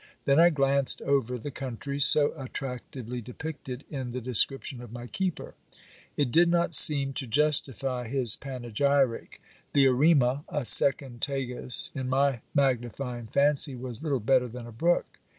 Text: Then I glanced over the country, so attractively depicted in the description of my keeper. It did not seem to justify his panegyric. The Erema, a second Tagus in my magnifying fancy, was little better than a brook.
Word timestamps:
Then 0.25 0.39
I 0.39 0.49
glanced 0.49 1.03
over 1.03 1.37
the 1.37 1.51
country, 1.51 1.99
so 1.99 2.33
attractively 2.35 3.21
depicted 3.21 3.83
in 3.87 4.09
the 4.09 4.19
description 4.19 4.81
of 4.81 4.91
my 4.91 5.05
keeper. 5.05 5.53
It 6.17 6.31
did 6.31 6.49
not 6.49 6.73
seem 6.73 7.13
to 7.13 7.27
justify 7.27 8.07
his 8.07 8.35
panegyric. 8.35 9.39
The 9.73 9.85
Erema, 9.85 10.43
a 10.49 10.65
second 10.65 11.21
Tagus 11.21 11.91
in 11.93 12.09
my 12.09 12.41
magnifying 12.55 13.27
fancy, 13.27 13.75
was 13.75 14.01
little 14.01 14.19
better 14.19 14.47
than 14.47 14.65
a 14.65 14.71
brook. 14.71 15.19